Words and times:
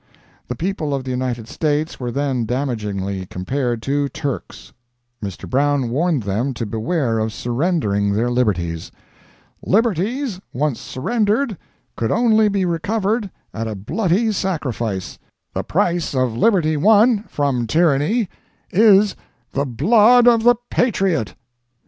The 0.47 0.55
people 0.55 0.95
of 0.95 1.03
the 1.03 1.11
United 1.11 1.47
States 1.47 1.99
were 1.99 2.09
then 2.09 2.47
damagingly 2.47 3.29
compared 3.29 3.83
to 3.83 4.09
Turks. 4.09 4.73
Mr. 5.23 5.47
Brown 5.47 5.91
warned 5.91 6.23
them 6.23 6.55
to 6.55 6.65
beware 6.65 7.19
of 7.19 7.31
surrendering 7.31 8.11
their 8.13 8.31
liberties. 8.31 8.91
"Liberties 9.61 10.41
once 10.53 10.79
surrendered 10.81 11.55
could 11.95 12.11
only 12.11 12.47
be 12.49 12.65
recovered 12.65 13.29
at 13.53 13.67
a 13.67 13.75
bloody 13.75 14.31
sacrifice; 14.31 15.19
the 15.53 15.61
price 15.63 16.15
of 16.15 16.35
liberty 16.35 16.75
won 16.77 17.23
from 17.27 17.67
tyranny 17.67 18.27
is 18.71 19.15
the 19.51 19.67
blood 19.67 20.27
of 20.27 20.41
the 20.41 20.55
patriot." 20.71 21.35